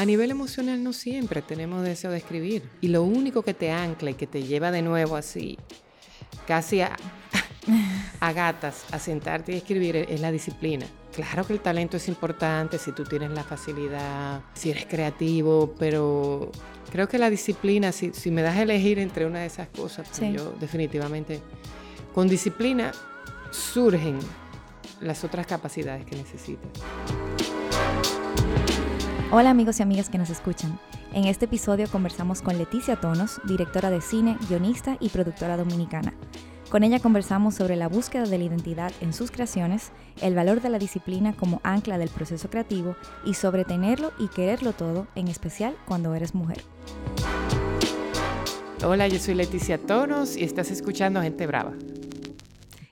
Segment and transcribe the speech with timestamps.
[0.00, 2.62] A nivel emocional no siempre tenemos deseo de escribir.
[2.80, 5.58] Y lo único que te ancla y que te lleva de nuevo así,
[6.46, 6.96] casi a,
[8.20, 10.86] a gatas, a sentarte y escribir es la disciplina.
[11.14, 16.50] Claro que el talento es importante si tú tienes la facilidad, si eres creativo, pero
[16.90, 20.32] creo que la disciplina, si, me das a elegir entre una de esas cosas, pues
[20.32, 21.42] yo definitivamente,
[22.14, 22.92] con disciplina
[23.50, 24.18] surgen
[25.02, 26.70] las otras capacidades que necesitas.
[29.32, 30.76] Hola amigos y amigas que nos escuchan.
[31.12, 36.14] En este episodio conversamos con Leticia Tonos, directora de cine, guionista y productora dominicana.
[36.68, 40.70] Con ella conversamos sobre la búsqueda de la identidad en sus creaciones, el valor de
[40.70, 45.76] la disciplina como ancla del proceso creativo y sobre tenerlo y quererlo todo, en especial
[45.86, 46.64] cuando eres mujer.
[48.84, 51.74] Hola, yo soy Leticia Tonos y estás escuchando Gente Brava.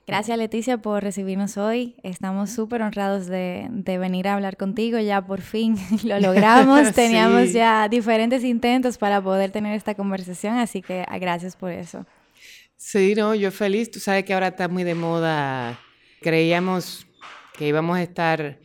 [0.09, 1.95] Gracias Leticia por recibirnos hoy.
[2.01, 4.97] Estamos súper honrados de, venir a hablar contigo.
[4.97, 6.91] Ya por fin lo logramos.
[6.95, 12.07] Teníamos ya diferentes intentos para poder tener esta conversación, así que ah, gracias por eso.
[12.75, 13.91] Sí, no, yo feliz.
[13.91, 15.79] Tú sabes que ahora está muy de moda.
[16.21, 17.05] Creíamos
[17.53, 18.57] que íbamos a estar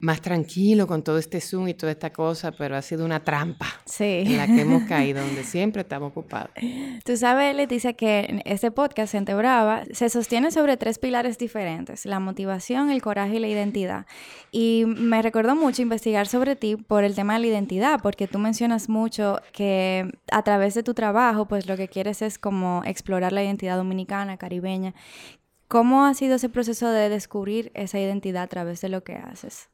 [0.00, 3.66] más tranquilo con todo este Zoom y toda esta cosa, pero ha sido una trampa
[3.98, 6.50] en la que hemos caído, donde siempre estamos ocupados.
[7.04, 12.20] Tú sabes, Leticia, que este podcast, Gente Brava, se sostiene sobre tres pilares diferentes, la
[12.20, 14.06] motivación, el coraje y la identidad.
[14.52, 18.38] Y me recordó mucho investigar sobre ti por el tema de la identidad, porque tú
[18.38, 23.32] mencionas mucho que a través de tu trabajo, pues lo que quieres es como explorar
[23.32, 24.94] la identidad dominicana, caribeña.
[25.66, 29.68] ¿Cómo ha sido ese proceso de descubrir esa identidad a través de lo que haces?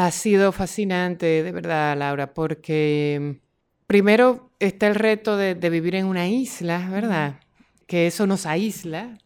[0.00, 3.40] Ha sido fascinante, de verdad, Laura, porque
[3.88, 7.40] primero está el reto de, vivir en una isla, ¿verdad?
[7.88, 9.18] Que eso nos aísla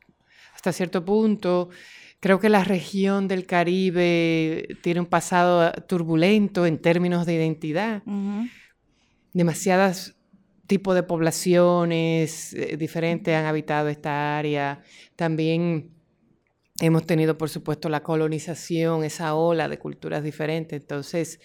[0.55, 1.69] hasta cierto punto.
[2.21, 8.03] Creo que la región del Caribe tiene un pasado turbulento en términos de identidad.
[9.34, 10.16] Demasiados
[10.66, 14.81] tipos de poblaciones eh, diferentes han habitado esta área.
[15.16, 15.91] También
[16.82, 20.81] Hemos tenido, por supuesto, la colonización, esa ola de culturas diferentes.
[20.81, 21.38] Entonces,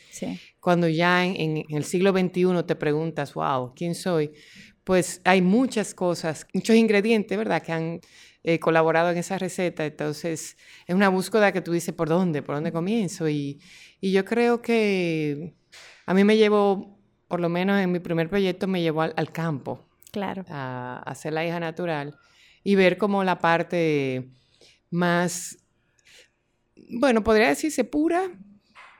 [0.60, 4.32] cuando ya en, el siglo XXI te preguntas, wow, ¿quién soy?
[4.84, 8.00] Pues hay muchas cosas, muchos ingredientes, ¿verdad?, que han
[8.44, 9.86] eh, colaborado en esa receta.
[9.86, 12.42] Entonces, es una búsqueda que tú dices, ¿por dónde?
[12.42, 13.30] ¿Por dónde comienzo?
[13.30, 13.60] Y,
[14.02, 15.54] yo creo que
[16.08, 19.88] a mí me llevó, por lo menos en mi primer proyecto, me llevó al, campo.
[20.12, 20.46] Claro.
[20.50, 22.18] A, a ser la hija natural
[22.64, 24.32] y ver cómo la parte
[24.90, 25.58] más,
[26.90, 28.30] bueno, podría decirse pura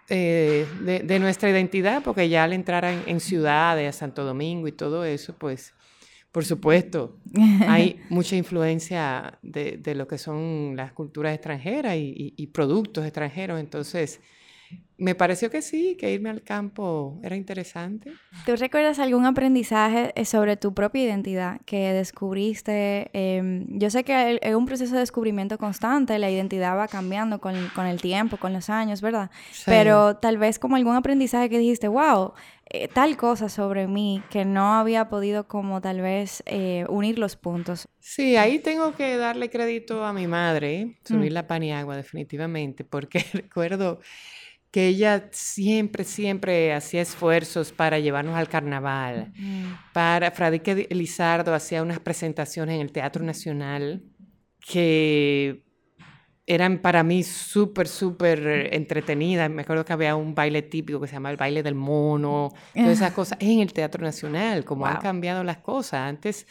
[0.10, 5.04] eh, de, nuestra identidad, porque ya al entrar en, ciudades, a Santo Domingo y todo
[5.06, 5.74] eso, pues,
[6.32, 7.20] por supuesto,
[7.68, 13.60] hay mucha influencia de, lo que son las culturas extranjeras y productos extranjeros.
[13.60, 14.22] Entonces,
[14.98, 18.14] me pareció que sí, que irme al campo era interesante.
[18.46, 23.10] ¿Tú recuerdas algún aprendizaje eh, sobre tu propia identidad que descubriste?
[23.14, 27.56] Em, yo sé que es un proceso de descubrimiento constante, la identidad va cambiando con,
[27.56, 29.30] el tiempo, con los años, ¿verdad?
[29.66, 32.34] Pero tal vez como algún aprendizaje que dijiste, wow,
[32.70, 37.36] eh, tal cosa sobre mí que no había podido como tal vez eh, unir los
[37.36, 37.88] puntos.
[38.00, 41.36] Sí, ahí tengo que darle crédito a mi madre, subir mm.
[41.36, 44.00] la paniagua definitivamente, porque recuerdo
[44.72, 49.34] que ella siempre, siempre hacía esfuerzos para llevarnos al carnaval.
[49.94, 54.04] Para Fradique Lizardo hacía unas presentaciones en el Teatro Nacional
[54.60, 55.64] que
[56.46, 59.50] eran para mí súper, súper entretenidas.
[59.50, 62.90] Me acuerdo que había un baile típico que se llama el baile del mono, todas
[62.90, 66.02] esas cosas en el Teatro Nacional, como han cambiado las cosas.
[66.02, 66.48] Antes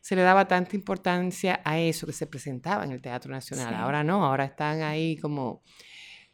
[0.00, 3.74] se le daba tanta importancia a eso que se presentaba en el Teatro Nacional.
[3.74, 5.62] Ahora no, ahora están ahí como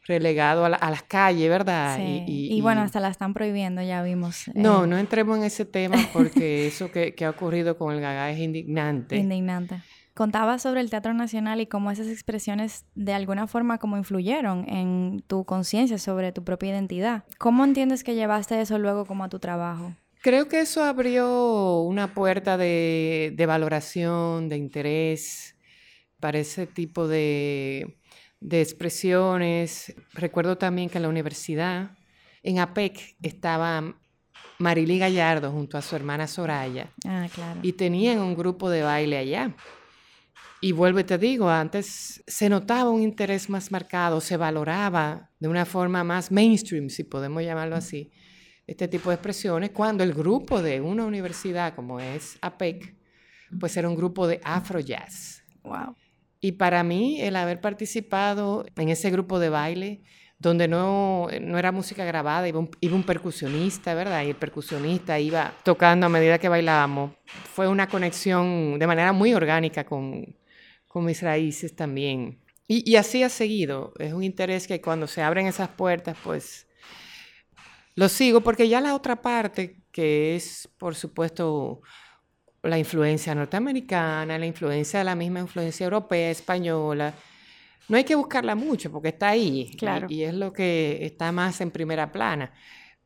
[0.05, 1.97] relegado a, las calles, ¿verdad?
[1.97, 2.23] Sí.
[2.27, 4.49] Y, bueno, hasta la están prohibiendo, ya vimos.
[4.53, 4.87] No, eh.
[4.87, 9.15] no entremos en ese tema porque eso que, ha ocurrido con el Gaga es indignante.
[9.15, 9.81] Indignante.
[10.13, 15.23] Contaba sobre el Teatro Nacional y cómo esas expresiones de alguna forma como influyeron en
[15.25, 17.23] tu conciencia sobre tu propia identidad.
[17.39, 19.93] ¿Cómo entiendes que llevaste eso luego como a tu trabajo?
[20.21, 25.57] Creo que eso abrió una puerta de, de valoración, de interés
[26.19, 27.97] para ese tipo de
[28.43, 29.95] de expresiones.
[30.13, 31.91] Recuerdo también que en la universidad,
[32.43, 33.95] en APEC, estaba
[34.59, 36.91] Marilí Gallardo junto a su hermana Soraya.
[37.07, 37.61] Ah, claro.
[37.63, 39.55] Y tenían un grupo de baile allá.
[40.59, 45.47] Y vuelvo y te digo, antes se notaba un interés más marcado, se valoraba de
[45.47, 48.11] una forma más mainstream, si podemos llamarlo así,
[48.65, 52.95] este tipo de expresiones, cuando el grupo de una universidad como es APEC,
[53.59, 55.43] pues era un grupo de afro jazz.
[55.63, 55.95] Wow.
[56.43, 60.01] Y para mí, el haber participado en ese grupo de baile,
[60.37, 64.25] donde no, no era música grabada, iba un, percusionista, ¿verdad?
[64.25, 67.13] Y el percusionista iba tocando a medida que bailábamos.
[67.25, 70.35] Fue una conexión de manera muy orgánica con,
[70.85, 72.41] con mis raíces también.
[72.67, 73.93] Y, así ha seguido.
[73.97, 76.67] Es un interés que cuando se abren esas puertas, pues
[77.95, 81.83] lo sigo, porque ya la otra parte, que es, por supuesto,
[82.63, 87.13] la influencia norteamericana, la influencia de la misma influencia europea, española,
[87.89, 90.07] no hay que buscarla mucho porque está ahí claro.
[90.09, 92.53] y, y, es lo que está más en primera plana.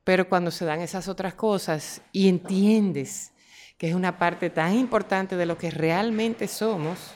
[0.04, 3.34] Pero cuando se dan esas otras cosas y entiendes
[3.78, 7.16] que es una parte tan importante de lo que realmente somos,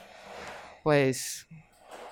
[0.84, 1.48] pues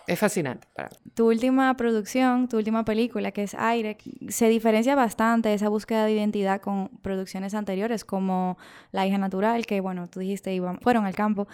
[0.10, 0.68] es fascinante.
[0.74, 1.12] Para mí.
[1.14, 3.98] Tu última producción, tu última película, que es Aire,
[4.28, 8.58] se diferencia bastante de esa búsqueda de identidad con producciones anteriores como
[8.92, 11.48] La hija natural, que bueno, tú dijiste iban, fueron al campo,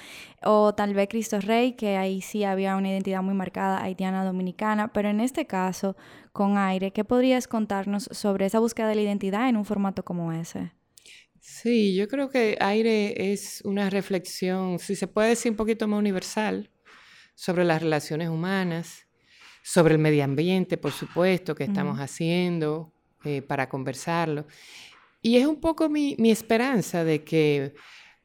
[0.44, 4.94] o tal vez Cristo Rey, que ahí sí había una identidad muy marcada haitiana dominicana,
[4.94, 5.96] pero en este caso,
[6.32, 10.32] con Aire, ¿qué podrías contarnos sobre esa búsqueda de la identidad en un formato como
[10.32, 10.72] ese?
[11.40, 16.00] Sí, yo creo que Aire es una reflexión, si se puede decir un poquito más
[16.00, 16.72] universal,
[17.36, 19.06] sobre las relaciones humanas,
[19.62, 22.04] sobre el medio ambiente, por supuesto, que estamos uh -huh.
[22.04, 22.94] haciendo
[23.24, 24.46] eh, para conversarlo.
[25.22, 27.74] Y es un poco mi, mi esperanza de que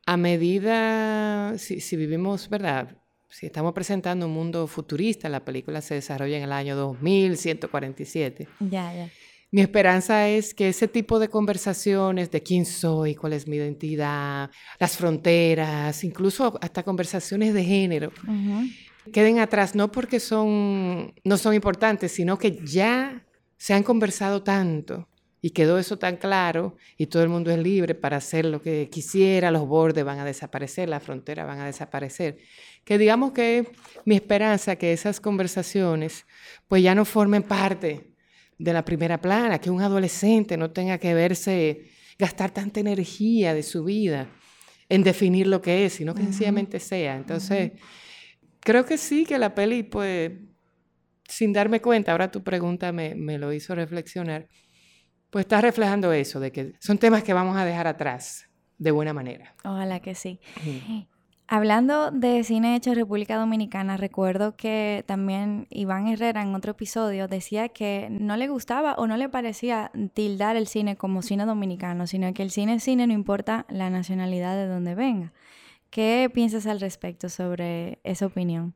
[0.06, 2.96] a medida, si, si, vivimos, ¿verdad?
[3.28, 8.48] Si estamos presentando un mundo futurista, la película se desarrolla en el año 2147.
[8.60, 9.10] Ya, ya.
[9.52, 14.50] Mi esperanza es que ese tipo de conversaciones de quién soy, cuál es mi identidad,
[14.78, 21.36] las fronteras, incluso hasta conversaciones de género, uh -huh queden atrás, no porque son, no
[21.36, 23.26] son importantes, sino que ya
[23.56, 25.08] se han conversado tanto
[25.42, 28.88] y quedó eso tan claro y todo el mundo es libre para hacer lo que
[28.90, 32.38] quisiera, los bordes van a desaparecer, las fronteras van a desaparecer.
[32.84, 33.70] Que digamos que
[34.04, 36.26] mi esperanza que esas conversaciones
[36.68, 38.14] pues ya no formen parte
[38.58, 43.62] de la primera plana, que un adolescente no tenga que verse gastar tanta energía de
[43.62, 44.28] su vida
[44.90, 46.28] en definir lo que es, sino que uh -huh.
[46.28, 47.16] sencillamente sea.
[47.16, 47.99] Entonces, uh -huh
[48.60, 50.32] creo que sí, que la peli, pues,
[51.28, 54.48] sin darme cuenta, ahora tu pregunta me, me, lo hizo reflexionar,
[55.30, 58.48] pues está reflejando eso, de que son temas que vamos a dejar atrás
[58.78, 59.54] de buena manera.
[59.64, 60.40] Ojalá que sí.
[61.52, 67.26] Hablando de cine hecho en República Dominicana, recuerdo que también Iván Herrera en otro episodio
[67.26, 72.06] decía que no le gustaba o no le parecía tildar el cine como cine dominicano,
[72.06, 75.32] sino que el cine es cine no importa la nacionalidad de donde venga.
[75.90, 78.74] ¿Qué piensas al respecto sobre esa opinión?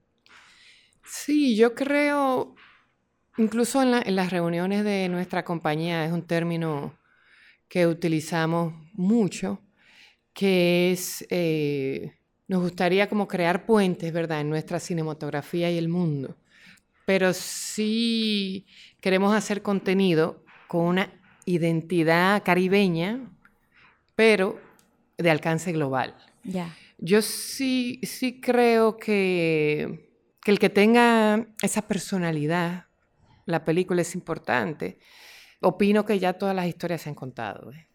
[1.05, 2.57] Sí, yo creo,
[3.39, 6.99] incluso en, la, en, las reuniones de nuestra compañía, es un término
[7.69, 9.61] que utilizamos mucho,
[10.33, 12.19] que es, eh,
[12.49, 16.37] nos gustaría como crear puentes, ¿verdad?, en nuestra cinematografía y el mundo.
[17.07, 18.67] Pero sí
[19.01, 21.13] queremos hacer contenido con una
[21.45, 23.31] identidad caribeña,
[24.17, 24.59] pero
[25.17, 26.17] de alcance global.
[26.43, 26.53] Ya.
[26.53, 26.84] Yeah.
[26.99, 30.11] Yo sí, sí creo que,
[30.43, 32.87] que, el que tenga esa personalidad,
[33.47, 34.99] la película es importante.
[35.61, 37.73] Opino que ya todas las historias se han contado.
[37.73, 37.89] ¿eh?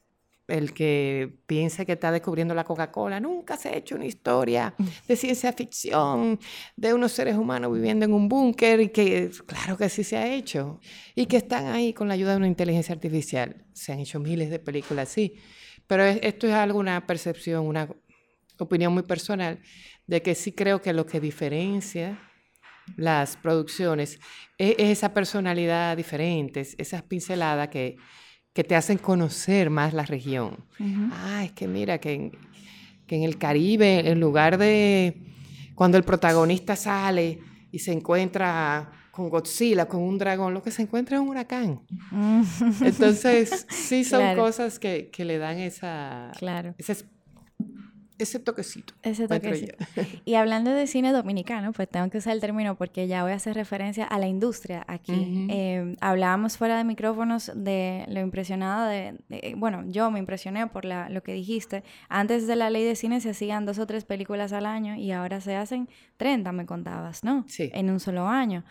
[0.48, 4.74] El que piense que está descubriendo la Coca-Cola, nunca se ha hecho una historia
[5.08, 6.39] de ciencia ficción,
[6.75, 10.27] de unos seres humanos viviendo en un búnker, y que claro que sí se ha
[10.27, 10.79] hecho,
[11.13, 13.63] y que están ahí con la ayuda de una inteligencia artificial.
[13.74, 15.36] Se han hecho miles de películas así,
[15.86, 17.88] pero esto es algo, una percepción, una
[18.60, 19.60] opinión muy personal,
[20.08, 22.20] de que sí creo que lo que diferencia
[22.98, 24.20] las producciones
[24.58, 27.98] es, es esa personalidad diferente, esas pinceladas que,
[28.54, 30.66] que, te hacen conocer más la región.
[30.80, 31.10] Uh -huh.
[31.13, 32.32] Ah, es que mira, que en,
[33.06, 35.16] que en el Caribe, en lugar de
[35.75, 37.39] cuando el protagonista sale
[37.72, 41.82] y se encuentra con Godzilla, con un dragón, lo que se encuentra es un huracán.
[42.82, 44.44] Entonces, sí son claro.
[44.44, 46.75] cosas que, que, le dan esa, claro.
[46.78, 46.96] esa
[48.20, 48.94] ese toquecito.
[49.02, 49.78] Ese toquecito.
[50.26, 53.36] Y hablando de cine dominicano, pues tengo que usar el término porque ya voy a
[53.36, 55.12] hacer referencia a la industria aquí.
[55.14, 55.48] Uh -huh.
[55.50, 60.86] eh, hablábamos fuera de micrófonos de lo impresionada de, de bueno, yo me impresioné por
[60.86, 61.84] la, lo que dijiste.
[62.10, 65.12] Antes de la ley de cine se hacían dos o tres películas al año y
[65.12, 67.46] ahora se hacen 30, me contabas, ¿no?
[67.48, 67.72] Sí.
[67.74, 68.64] En un solo año.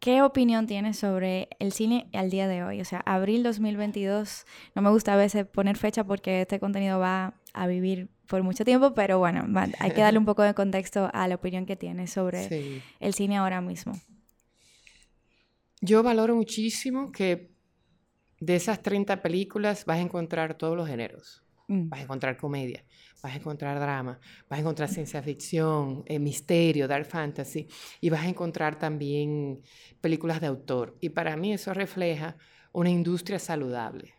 [0.00, 2.80] ¿Qué opinión tienes sobre el cine al día de hoy?
[2.80, 7.34] O sea, abril 2022, no me gusta a veces poner fecha porque este contenido va
[7.52, 9.46] a vivir por mucho tiempo, pero bueno,
[9.78, 12.82] hay que darle un poco de contexto a la opinión que tienes sobre sí.
[12.98, 13.92] el cine ahora mismo.
[15.82, 17.50] Yo valoro muchísimo que
[18.38, 21.42] de esas 30 películas vas a encontrar todos los géneros.
[21.70, 21.88] Mm.
[21.88, 22.84] vas a encontrar comedia,
[23.22, 27.68] vas a encontrar drama, vas a encontrar ciencia ficción, eh, misterio, dark fantasy,
[28.00, 29.62] y vas a encontrar también
[30.00, 30.96] películas de autor.
[31.00, 32.36] Y para mí eso refleja
[32.72, 34.14] una industria saludable,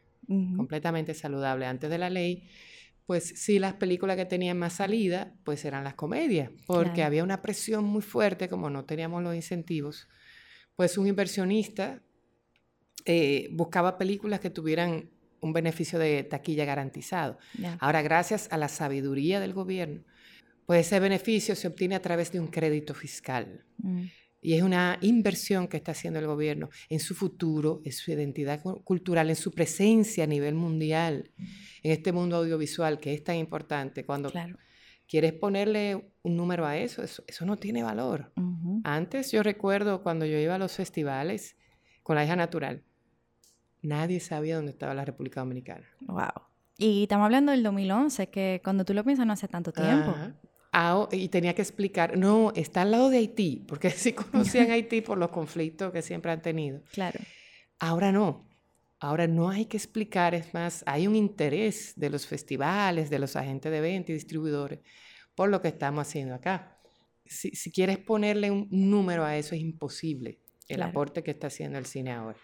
[0.56, 1.66] completamente saludable.
[1.66, 2.48] Antes de la ley,
[3.06, 7.42] pues sí, las películas que tenían más salida, pues eran las comedias, porque había una
[7.42, 10.08] presión muy fuerte, como no teníamos los incentivos,
[10.76, 12.02] pues un inversionista
[13.06, 15.10] eh, buscaba películas que tuvieran
[15.42, 17.38] un beneficio de taquilla garantizado.
[17.80, 20.04] Ahora, gracias a la sabiduría del gobierno,
[20.66, 23.66] pues ese beneficio se obtiene a través de un crédito fiscal.
[23.78, 24.04] Mm.
[24.44, 28.62] Y es una inversión que está haciendo el gobierno en su futuro, en su identidad
[28.84, 31.30] cultural, en su presencia a nivel mundial,
[31.84, 34.04] en este mundo audiovisual que es tan importante.
[34.04, 34.32] Cuando
[35.08, 38.34] quieres ponerle un número a eso, eso, no tiene valor.
[38.84, 41.56] Antes yo recuerdo cuando yo iba a los festivales
[42.02, 42.84] con la hija natural,
[43.82, 45.86] nadie sabía dónde estaba la República Dominicana.
[46.02, 46.46] Wow.
[46.78, 50.16] Y estamos hablando del 2011, que cuando tú lo piensas no hace tanto tiempo.
[51.12, 55.18] y tenía que explicar, no, está al lado de Haití, porque sí conocían Haití por
[55.18, 56.82] los conflictos que siempre han tenido.
[56.92, 57.20] Claro.
[57.80, 58.48] Ahora no.
[59.00, 63.36] Ahora no hay que explicar, es más, hay un interés de los festivales, de los
[63.36, 64.80] agentes de venta y distribuidores
[65.36, 66.78] por lo que estamos haciendo acá.
[67.26, 71.86] Si, quieres ponerle un número a eso, es imposible el aporte que está haciendo el
[71.86, 72.38] cine ahora.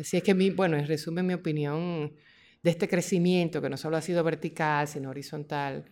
[0.00, 2.14] Así es que, mi, bueno, en resumen, mi opinión
[2.62, 5.84] de este crecimiento, que no solo ha sido vertical, sino horizontal,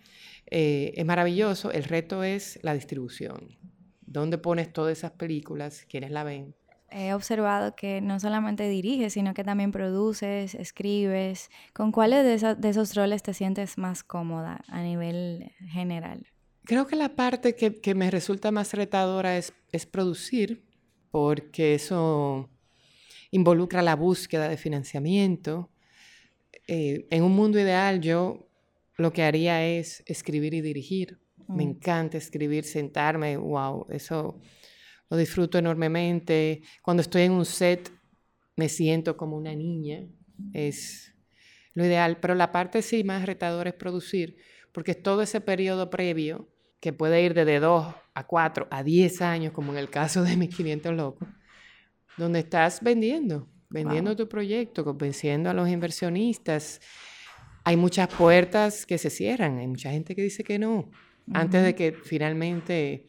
[0.51, 1.71] eh, es maravilloso.
[1.71, 3.57] El reto es la distribución.
[4.01, 5.85] ¿Dónde pones todas esas películas?
[5.89, 6.55] ¿Quiénes la ven?
[6.91, 11.51] He observado que no solamente diriges, sino que también produces, escribes.
[11.75, 16.27] ¿Con cuáles de, esos roles te sientes más cómoda a nivel general?
[16.65, 20.65] Creo que la parte que, me resulta más retadora es, es producir,
[21.11, 22.49] porque eso
[23.31, 25.71] involucra la búsqueda de financiamiento.
[26.67, 28.49] Eh, en un mundo ideal yo
[28.97, 31.19] lo que haría es escribir y dirigir.
[31.49, 31.69] Me mm.
[31.69, 34.41] encanta escribir, sentarme, wow, eso
[35.09, 36.63] lo disfruto enormemente.
[36.83, 37.91] Cuando estoy en un set
[38.57, 40.07] me siento como una niña,
[40.53, 41.15] es
[41.75, 44.37] lo ideal, pero la parte sí más retadora es producir,
[44.73, 46.49] porque es todo ese periodo previo
[46.81, 50.37] que puede ir desde 2 a 4 a 10 años, como en el caso de
[50.37, 51.29] mis 500 locos,
[52.19, 56.81] donde estás vendiendo, vendiendo tu proyecto, convenciendo a los inversionistas.
[57.65, 60.91] Hay muchas puertas que se cierran, hay mucha gente que dice que no,
[61.33, 63.07] antes de que finalmente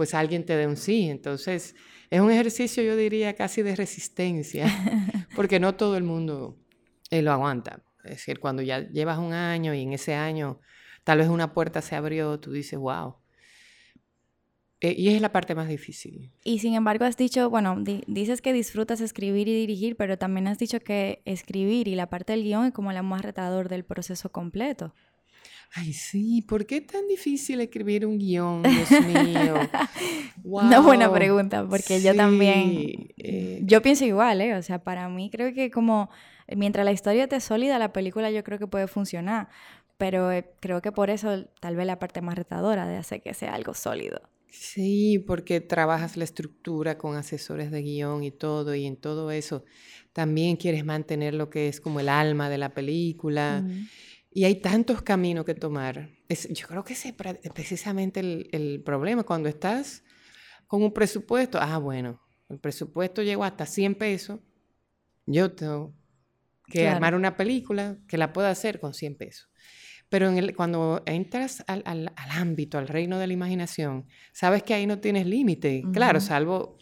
[0.00, 1.10] pues alguien te dé un sí.
[1.10, 1.74] Entonces,
[2.08, 4.64] es un ejercicio, yo diría, casi de resistencia,
[5.36, 6.58] porque no todo el mundo
[7.10, 7.82] eh, lo aguanta.
[8.04, 10.58] Es decir, cuando ya llevas un año y en ese año
[11.04, 13.16] tal vez una puerta se abrió, tú dices, wow,
[14.80, 16.30] eh, y es la parte más difícil.
[16.42, 20.58] Y sin embargo has dicho, bueno, dices que disfrutas escribir y dirigir, pero también has
[20.58, 24.30] dicho que escribir y la parte del guion es como la más retador del proceso
[24.30, 24.94] completo.
[25.72, 29.54] Ay, sí, ¿por qué es tan difícil escribir un guion, Dios mío?
[30.42, 34.56] Una buena pregunta, porque yo también, eh, yo pienso igual, ¿eh?
[34.56, 36.10] O sea, para mí creo que como,
[36.48, 39.48] mientras la historia esté sólida, la película yo creo que puede funcionar,
[39.96, 43.34] pero eh, creo que por eso tal vez la parte más retadora de hacer que
[43.34, 44.29] sea algo sólido.
[44.50, 49.64] Sí, porque trabajas la estructura con asesores de guion y todo, y en todo eso
[50.12, 53.64] también quieres mantener lo que es como el alma de la película.
[54.32, 56.10] Y hay tantos caminos que tomar.
[56.50, 59.22] yo creo que ese es precisamente el, el, problema.
[59.22, 60.02] Cuando estás
[60.66, 64.40] con un presupuesto, ah, bueno, el presupuesto llegó hasta 100 pesos,
[65.26, 65.94] yo tengo
[66.66, 69.49] que armar una película que la pueda hacer con 100 pesos.
[70.10, 74.74] Pero en el, cuando entras al, al, ámbito, al reino de la imaginación, sabes que
[74.74, 75.82] ahí no tienes límite.
[75.92, 76.76] Claro, salvo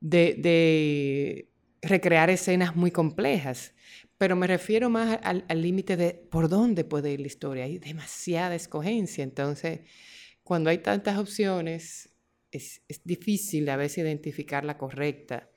[0.00, 3.74] de, de, recrear escenas muy complejas.
[4.18, 7.64] Pero me refiero más al límite de por dónde puede ir la historia.
[7.64, 9.22] Hay demasiada escogencia.
[9.22, 9.80] Entonces,
[10.42, 12.08] cuando hay tantas opciones,
[12.50, 15.50] es, es difícil a veces identificar la correcta.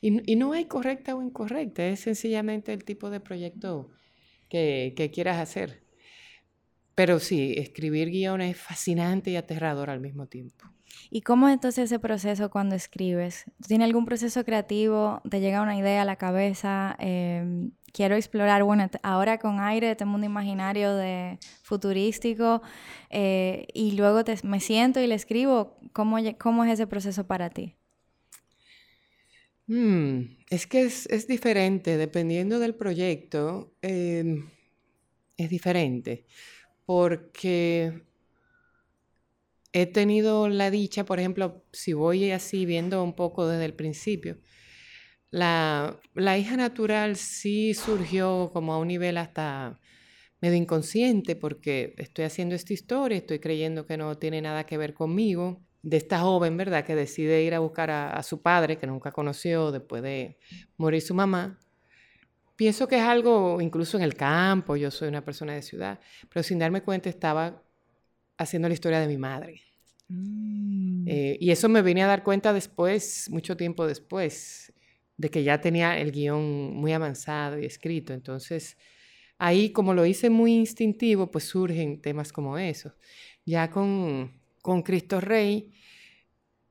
[0.00, 3.90] Y, y, no hay correcta o incorrecta, es sencillamente el tipo de proyecto
[4.48, 5.81] que, que quieras hacer.
[6.94, 10.66] Pero sí, escribir guiones es fascinante y aterrador al mismo tiempo.
[11.10, 13.44] ¿Y cómo es entonces ese proceso cuando escribes?
[13.66, 15.20] ¿Tienes algún proceso creativo?
[15.28, 16.96] ¿Te llega una idea a la cabeza?
[16.98, 22.62] Em, quiero explorar, bueno, ahora con aire, este mundo imaginario de futurístico,
[23.10, 25.78] eh, y luego me siento y le escribo.
[25.92, 27.74] ¿Cómo, cómo es ese proceso para ti?
[29.66, 34.48] Mm, es que es, es, diferente, dependiendo del proyecto, em,
[35.36, 36.26] es diferente
[36.84, 38.04] porque
[39.72, 44.38] he tenido la dicha, por ejemplo, si voy así viendo un poco desde el principio,
[45.30, 45.98] la,
[46.38, 49.80] hija natural sí surgió como a un nivel hasta
[50.40, 54.92] medio inconsciente porque estoy haciendo esta historia, estoy creyendo que no tiene nada que ver
[54.92, 59.10] conmigo, de esta joven, ¿verdad?, que decide ir a buscar a, su padre, que nunca
[59.10, 60.38] conoció después de
[60.76, 61.58] morir su mamá.
[62.56, 66.42] Pienso que es algo, incluso en el campo, yo soy una persona de ciudad, pero
[66.42, 67.62] sin darme cuenta estaba
[68.36, 69.62] haciendo la historia de mi madre.
[70.08, 71.04] Mm.
[71.08, 74.72] Eh, y eso me vine a dar cuenta después, mucho tiempo después,
[75.16, 78.12] de que ya tenía el guion muy avanzado y escrito.
[78.12, 78.76] Entonces,
[79.38, 82.92] ahí como lo hice muy instintivo, pues surgen temas como esos.
[83.44, 85.72] Ya con, con Cristo Rey,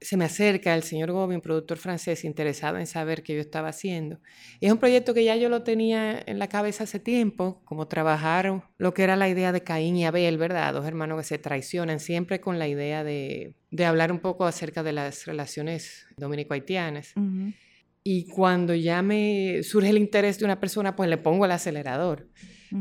[0.01, 3.69] se me acerca el señor Gobi, un productor francés interesado en saber qué yo estaba
[3.69, 4.19] haciendo.
[4.59, 7.87] Y es un proyecto que ya yo lo tenía en la cabeza hace tiempo, como
[7.87, 10.73] trabajar lo que era la idea de Caín y Abel, ¿verdad?
[10.73, 14.81] Dos hermanos que se traicionan, siempre con la idea de, de hablar un poco acerca
[14.81, 17.13] de las relaciones dominico-haitianas.
[18.03, 22.27] Y cuando ya me surge el interés de una persona, pues le pongo el acelerador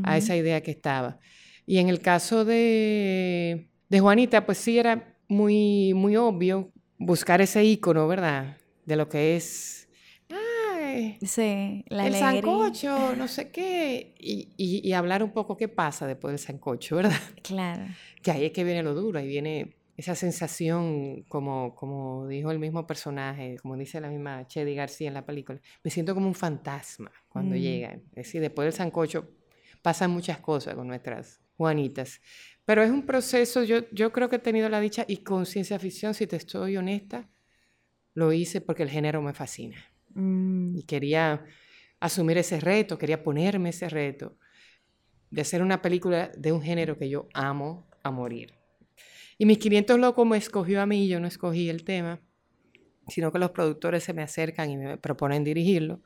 [0.03, 1.19] a esa idea que estaba.
[1.67, 7.63] Y en el caso de, de Juanita, pues sí era muy, muy obvio buscar ese
[7.63, 8.57] icono, ¿verdad?
[8.85, 9.89] De lo que es.
[10.29, 14.15] Ay, sí, la El sancocho, no sé qué.
[14.19, 17.19] Y, y, hablar un poco qué pasa después del sancocho, ¿verdad?
[17.43, 17.85] Claro.
[18.21, 22.59] Que ahí es que viene lo duro, ahí viene esa sensación, como, como dijo el
[22.59, 26.35] mismo personaje, como dice la misma Chedi García en la película, me siento como un
[26.35, 27.59] fantasma cuando mm.
[27.59, 28.03] llegan.
[28.11, 29.29] Es decir, después del sancocho
[29.81, 32.21] pasan muchas cosas con nuestras Juanitas.
[32.71, 35.77] Pero es un proceso, yo, yo creo que he tenido la dicha y con ciencia
[35.77, 37.27] ficción, si te estoy honesta,
[38.13, 39.75] lo hice porque el género me fascina.
[40.13, 40.77] Mm.
[40.77, 41.43] Y quería
[41.99, 44.37] asumir ese reto, quería ponerme ese reto
[45.31, 48.53] de hacer una película de un género que yo amo a morir.
[49.37, 52.21] Y mis 500 locos me escogió a mí, yo no escogí el tema,
[53.09, 56.03] sino que los productores se me acercan y me proponen dirigirlo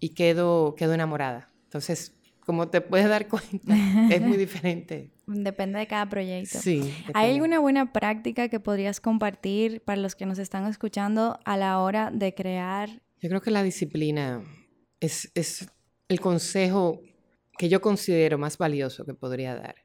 [0.00, 1.52] y quedo, quedo enamorada.
[1.66, 3.76] Entonces, como te puedes dar cuenta,
[4.10, 5.13] es muy diferente.
[5.26, 6.58] Depende de cada proyecto.
[6.58, 6.92] Sí.
[7.14, 11.78] ¿Hay alguna buena práctica que podrías compartir para los que nos están escuchando a la
[11.80, 12.90] hora de crear?
[13.20, 14.44] Yo creo que la disciplina
[15.00, 15.66] es, es
[16.08, 17.00] el consejo
[17.56, 19.76] que yo considero más valioso que podría dar.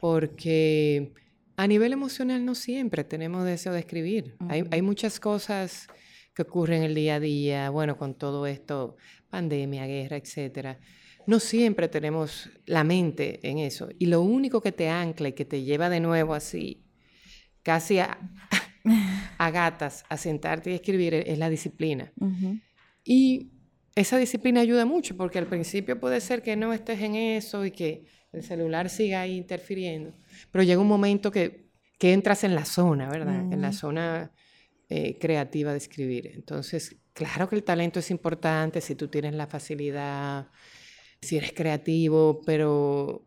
[0.00, 1.12] Porque
[1.56, 4.36] a nivel emocional no siempre tenemos deseo de escribir.
[4.48, 5.86] hay, hay muchas cosas
[6.34, 8.96] que ocurren el día a día, bueno, con todo esto,
[9.28, 10.78] pandemia, guerra, etcétera
[11.26, 13.88] no siempre tenemos la mente en eso.
[13.98, 16.84] Y lo único que te ancla y que te lleva de nuevo así,
[17.62, 18.18] casi a,
[19.38, 22.12] gatas, a sentarte y escribir es la disciplina.
[23.04, 23.52] Y
[23.94, 27.70] esa disciplina ayuda mucho porque al principio puede ser que no estés en eso y
[27.70, 30.14] que el celular siga ahí interfiriendo,
[30.52, 31.68] pero llega un momento que,
[32.02, 33.52] entras en la zona, ¿verdad?
[33.52, 34.32] En la zona
[34.88, 36.30] eh, creativa de escribir.
[36.34, 40.48] Entonces, claro que el talento es importante si tú tienes la facilidad
[41.22, 43.26] si eres creativo, pero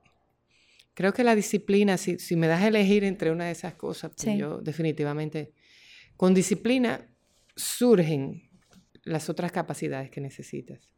[0.93, 4.11] creo que la disciplina, si, si me das a elegir entre una de esas cosas,
[4.15, 5.53] pues yo definitivamente,
[6.17, 7.09] con disciplina
[7.55, 8.49] surgen
[9.03, 10.89] las otras capacidades que necesitas.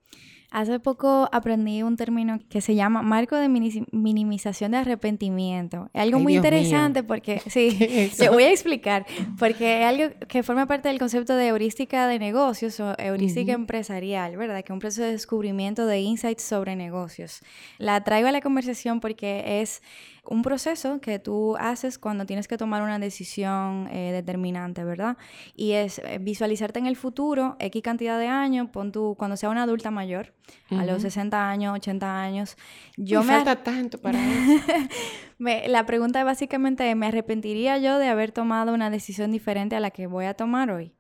[0.56, 5.90] Hace poco aprendí un término que se llama marco de minimización de arrepentimiento.
[5.94, 9.06] Es algo muy interesante porque, sí, te voy a explicar,
[9.38, 14.38] porque es algo que forma parte del concepto de heurística de negocios o heurística empresarial,
[14.38, 14.64] ¿verdad?
[14.64, 17.42] Que es un proceso de descubrimiento de insights sobre negocios.
[17.78, 19.82] La traigo a la conversación porque es
[20.30, 25.18] un proceso que tú haces cuando tienes que tomar una decisión eh, determinante, ¿verdad?
[25.56, 29.50] Y es eh, visualizarte en el futuro, X cantidad de años, pon tú, cuando sea
[29.50, 30.34] una adulta mayor,
[30.70, 32.58] a los 60 años, 80 años.
[32.98, 35.68] Yo me, falta tanto para eso.
[35.68, 39.92] la pregunta es básicamente, ¿me arrepentiría yo de haber tomado una decisión diferente a la
[39.92, 40.94] que voy a tomar hoy?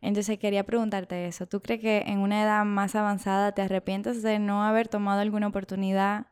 [0.00, 1.46] Entonces quería preguntarte eso.
[1.46, 5.48] ¿Tú crees que en una edad más avanzada te arrepientes de no haber tomado alguna
[5.48, 6.26] oportunidad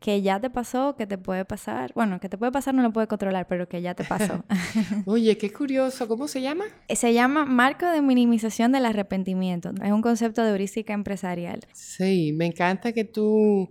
[0.00, 1.92] que ya te pasó, que te puede pasar.
[1.94, 4.44] Bueno, que te puede pasar no lo puede controlar, pero que ya te pasó.
[5.06, 6.06] Oye, qué curioso.
[6.06, 6.64] ¿Cómo se llama?
[6.88, 9.72] Se llama marco de minimización del arrepentimiento.
[9.82, 11.60] Es un concepto de heurística empresarial.
[11.72, 13.70] Sí, me encanta que tú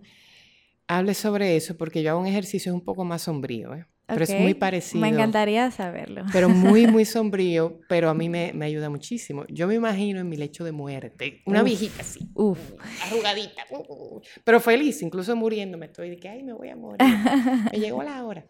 [0.88, 3.74] hables sobre eso porque yo hago un ejercicio un poco más sombrío.
[3.74, 3.86] ¿eh?
[4.08, 5.02] Pero es muy parecido.
[5.02, 6.24] Me encantaría saberlo.
[6.32, 9.46] Pero muy, muy sombrío, pero a mí me, me, ayuda muchísimo.
[9.50, 12.58] Yo me imagino en mi lecho de muerte, una viejita así, uf.
[13.06, 15.88] arrugadita, uh, pero feliz, incluso muriéndome.
[15.88, 17.00] Estoy de que, ay, me voy a morir.
[17.72, 18.46] me llegó la hora.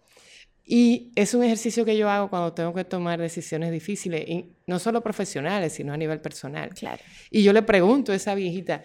[0.63, 4.77] Y es un ejercicio que yo hago cuando tengo que tomar decisiones difíciles, y no
[4.77, 6.69] solo profesionales, sino a nivel personal.
[6.75, 7.01] Claro.
[7.31, 8.83] Y yo le pregunto a esa viejita,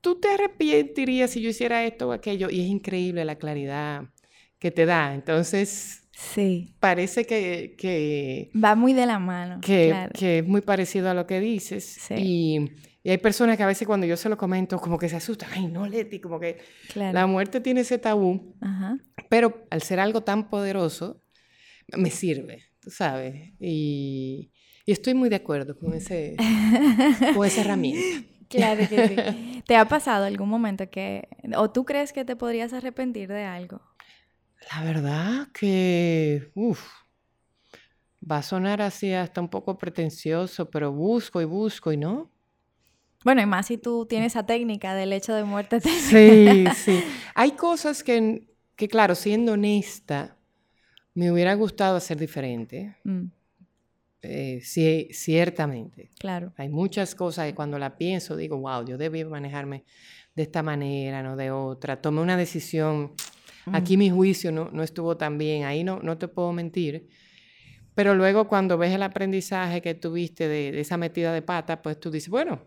[0.00, 2.48] ¿tú te arrepentirías si yo hiciera esto o aquello?
[2.48, 4.04] Y es increíble la claridad
[4.58, 5.14] que te da.
[5.14, 6.74] Entonces, Sí.
[6.80, 9.60] Parece que, que Va muy de la mano.
[9.60, 10.12] que, claro.
[10.18, 11.84] que es muy parecido a lo que dices.
[11.84, 12.14] Sí.
[12.18, 12.70] Y,
[13.04, 15.48] y hay personas que a veces cuando yo se lo comento, como que se asustan.
[15.54, 16.58] Ay, no, Leti, como que
[16.92, 17.12] Claro.
[17.12, 18.56] la muerte tiene ese tabú.
[18.60, 18.98] Ajá.
[19.28, 21.22] Pero al ser algo tan poderoso,
[21.96, 23.52] me sirve, tú sabes.
[23.60, 24.50] Y,
[24.84, 26.34] y estoy muy de acuerdo con, ese,
[27.36, 28.26] con esa herramienta.
[28.48, 29.62] Claro que sí.
[29.68, 33.80] ¿Te ha pasado algún momento que, o tú crees que te podrías arrepentir de algo?
[34.70, 36.80] La verdad que, uff,
[38.30, 42.30] va a sonar así hasta un poco pretencioso, pero busco y busco y no.
[43.24, 45.80] Bueno, y más si tú tienes esa técnica del hecho de muerte.
[45.80, 47.02] te- Sí, sí.
[47.34, 50.36] Hay cosas que, que, claro, siendo honesta,
[51.14, 52.96] me hubiera gustado hacer diferente.
[53.04, 53.26] Mm,
[54.22, 56.10] Eh, sí, ciertamente.
[56.18, 56.52] claro.
[56.56, 59.84] Hay muchas cosas que cuando la pienso digo, wow, yo debí manejarme
[60.34, 62.00] de esta manera, no de otra.
[62.00, 63.12] Tomé una decisión.
[63.72, 67.08] Aquí mi juicio no, no estuvo tan bien, ahí no, no te puedo mentir.
[67.94, 71.98] Pero luego cuando ves el aprendizaje que tuviste de, de esa metida de pata, pues
[71.98, 72.60] tú dices, bueno,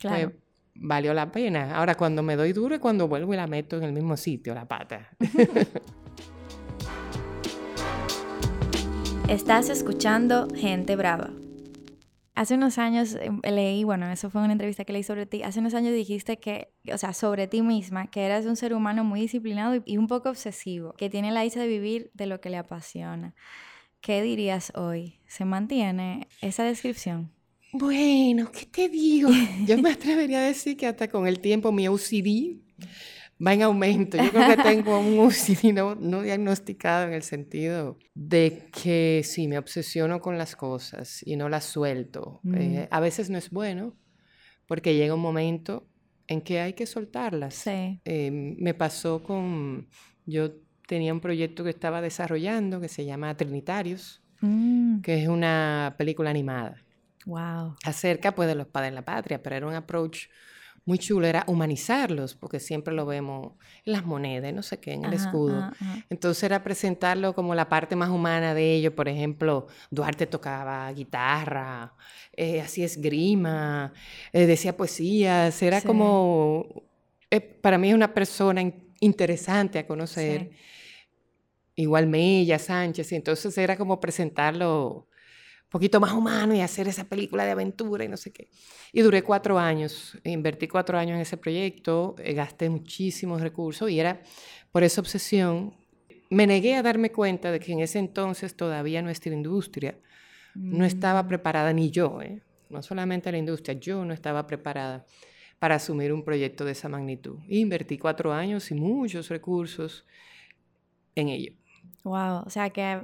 [0.00, 0.30] Claro.
[0.30, 0.40] pues
[0.76, 1.76] valió la pena.
[1.76, 4.54] Ahora cuando me doy duro es cuando vuelvo y la meto en el mismo sitio,
[4.54, 5.08] la pata.
[9.28, 11.30] Estás escuchando Gente Brava.
[12.34, 15.42] Hace unos años eh, leí, bueno, eso fue una entrevista que leí sobre ti.
[15.42, 19.04] Hace unos años dijiste que, o sea, sobre ti misma, que eras un ser humano
[19.04, 22.40] muy disciplinado y, y un poco obsesivo, que tiene la dicha de vivir de lo
[22.40, 23.34] que le apasiona.
[24.00, 25.20] ¿Qué dirías hoy?
[25.26, 27.30] ¿Se mantiene esa descripción?
[27.72, 29.30] Bueno, ¿qué te digo?
[29.66, 32.58] Yo me atrevería a decir que hasta con el tiempo mi OCD
[33.44, 34.16] va en aumento.
[34.16, 39.48] Yo creo que tengo un OCD no, no diagnosticado en el sentido de que sí,
[39.48, 42.40] me obsesiono con las cosas y no las suelto.
[42.42, 42.54] Mm.
[42.54, 43.96] Eh, a veces no es bueno
[44.66, 45.86] porque llega un momento
[46.26, 47.54] en que hay que soltarlas.
[47.54, 48.00] Sí.
[48.04, 49.88] Eh, me pasó con,
[50.26, 50.52] yo
[50.86, 56.28] tenía un proyecto que estaba desarrollando que se llama Trinitarios, Mm, que es una película
[56.28, 56.76] animada
[57.24, 57.76] wow.
[57.82, 60.26] acerca pues de los padres de la patria, pero era un approach
[60.86, 63.52] muy chulo, era humanizarlos, porque siempre lo vemos
[63.86, 65.58] en las monedas, no sé qué, en el Ajá, escudo.
[65.58, 66.04] ajá.
[66.10, 71.94] Entonces era presentarlo como la parte más humana de ellos, por ejemplo, Duarte tocaba guitarra,
[72.36, 73.92] eh, hacía esgrima,
[74.32, 75.86] eh, decía poesías, era Sí.
[75.86, 76.66] como,
[77.30, 80.50] eh, para mí es una persona in- interesante a conocer.
[80.52, 80.56] Sí.
[81.76, 85.08] Igual Mella, Sánchez, entonces era como presentarlo
[85.74, 88.48] poquito más humano y hacer esa película de aventura y no sé qué.
[88.92, 93.98] Y duré cuatro años, invertí cuatro años en ese proyecto, eh, gasté muchísimos recursos y
[93.98, 94.22] era
[94.70, 95.74] por esa obsesión.
[96.30, 99.98] Me negué a darme cuenta de que en ese entonces todavía nuestra industria
[100.54, 102.40] no estaba preparada, ni yo, ¿eh?
[102.70, 105.04] no solamente la industria, yo no estaba preparada
[105.58, 107.40] para asumir un proyecto de esa magnitud.
[107.48, 110.06] Invertí cuatro años y muchos recursos
[111.16, 111.52] en ello.
[112.04, 113.00] Wow, o sea que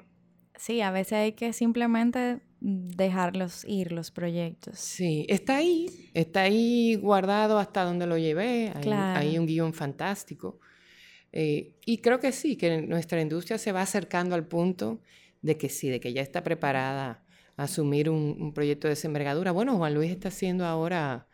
[0.60, 4.78] sí, a veces hay que simplemente dejarlos ir los proyectos.
[4.78, 8.70] Sí, está ahí, está ahí guardado hasta donde lo llevé.
[8.74, 9.18] Hay, Claro.
[9.20, 10.60] hay un guion fantástico.
[11.32, 15.00] Eh, y creo que sí, que nuestra industria se va acercando al punto
[15.42, 17.24] de que sí, de que ya está preparada
[17.56, 19.52] a asumir un, un proyecto de esa envergadura.
[19.52, 21.28] Bueno, Juan Luis está haciendo ahora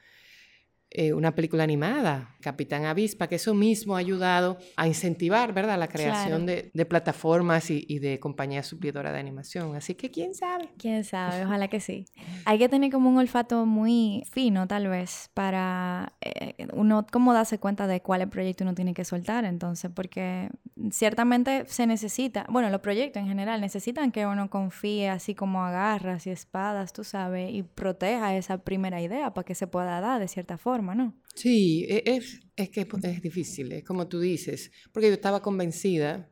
[0.91, 5.89] eh, una película animada, Capitán Avispa, que eso mismo ha ayudado a incentivar, ¿verdad?, la
[5.89, 9.75] creación de, de plataformas y, y de compañías suplidoras de animación.
[9.75, 10.69] Así que, ¿quién sabe?
[10.79, 12.05] Quién sabe, ojalá que sí.
[12.45, 17.59] Hay que tener como un olfato muy fino, tal vez, para eh, uno como darse
[17.59, 19.45] cuenta de cuál proyecto uno tiene que soltar.
[19.45, 20.49] Entonces, porque
[20.93, 25.73] ciertamente se necesita, bueno, los proyectos en general necesitan que uno confíe así como a
[25.73, 30.21] garras y espadas, tú sabes, y proteja esa primera idea para que se pueda dar
[30.21, 31.13] de cierta forma, ¿no?
[31.35, 36.31] Sí, e- es, es que es, difícil, es como tú dices, porque yo estaba convencida,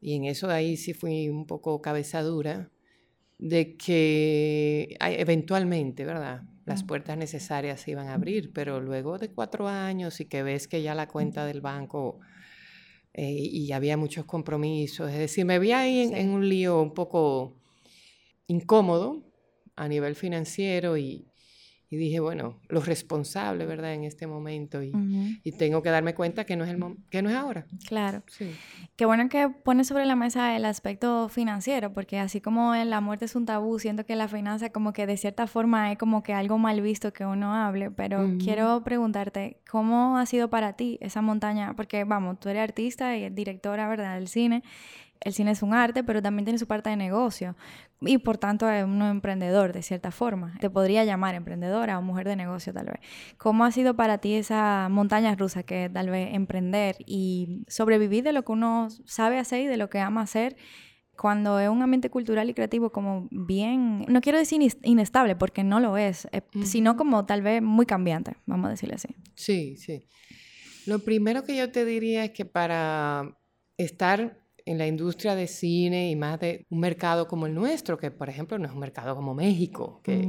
[0.00, 2.70] y en eso ahí sí fui un poco cabeza dura,
[3.38, 6.42] de que eventualmente, ¿verdad?
[6.64, 10.66] Las puertas necesarias se iban a abrir, pero luego de cuatro años y que ves
[10.66, 12.18] que ya la cuenta del banco
[13.14, 16.14] eh, y había muchos compromisos, es decir, me vi ahí en, Sí.
[16.16, 17.60] en un lío un poco
[18.46, 19.22] incómodo
[19.76, 21.28] a nivel financiero y,
[21.88, 23.94] y dije, bueno, lo responsable, ¿verdad?
[23.94, 27.22] En este momento y, Ujú, y tengo que darme cuenta que no es, el que
[27.22, 27.64] no es ahora.
[27.86, 28.22] Claro.
[28.26, 28.46] Sí.
[28.96, 33.26] Qué bueno que pones sobre la mesa el aspecto financiero, porque así como la muerte
[33.26, 36.32] es un tabú, siento que la finanza como que de cierta forma es como que
[36.32, 38.38] algo mal visto que uno hable, pero Ujú.
[38.38, 41.74] quiero preguntarte, ¿cómo ha sido para ti esa montaña?
[41.76, 44.14] Porque vamos, tú eres artista y directora, ¿verdad?
[44.16, 44.62] Del cine,
[45.20, 47.56] el cine es un arte, pero también tiene su parte de negocio.
[48.00, 50.54] Y por tanto es un emprendedor, de cierta forma.
[50.60, 53.00] Te podría llamar emprendedora o mujer de negocio, tal vez.
[53.38, 58.32] ¿Cómo ha sido para ti esa montaña rusa que tal vez emprender y sobrevivir de
[58.32, 60.56] lo que uno sabe hacer y de lo que ama hacer?
[61.16, 65.80] Cuando es un ambiente cultural y creativo como bien, no quiero decir inestable porque no
[65.80, 69.08] lo es, eh, sino como tal vez muy cambiante, vamos a decirle así.
[69.34, 70.06] Sí, sí.
[70.86, 73.38] Lo primero que yo te diría es que para
[73.78, 78.10] estar en la industria de cine y más de un mercado como el nuestro, que
[78.10, 80.28] por ejemplo no es un mercado como México, que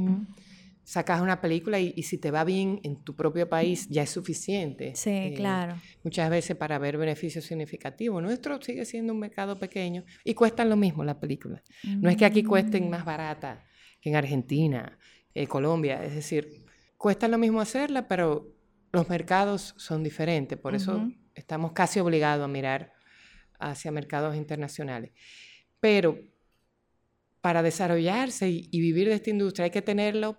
[0.84, 4.94] sacas una película y, si te va bien en tu propio país ya es suficiente.
[4.94, 5.74] Sí, eh, claro.
[6.04, 8.22] Muchas veces para ver beneficios significativos.
[8.22, 11.62] Nuestro sigue siendo un mercado pequeño y cuestan lo mismo las películas.
[11.84, 12.90] No es que aquí cuesten mm.
[12.90, 13.66] más barata
[14.00, 14.98] que en Argentina,
[15.34, 16.64] eh, Colombia, es decir,
[16.96, 18.54] cuesta lo mismo hacerla, pero
[18.92, 22.92] los mercados son diferentes, por eso estamos casi obligados a mirar
[23.58, 25.12] hacia mercados internacionales.
[25.80, 26.18] Pero
[27.40, 30.38] para desarrollarse y, vivir de esta industria hay que tenerlo